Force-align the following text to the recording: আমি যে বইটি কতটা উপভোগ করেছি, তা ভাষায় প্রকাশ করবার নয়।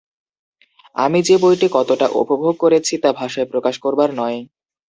আমি 0.95 1.19
যে 1.21 1.35
বইটি 1.37 1.67
কতটা 1.71 2.07
উপভোগ 2.21 2.53
করেছি, 2.57 2.93
তা 2.97 3.09
ভাষায় 3.13 3.47
প্রকাশ 3.51 3.75
করবার 3.79 4.09
নয়। 4.13 4.39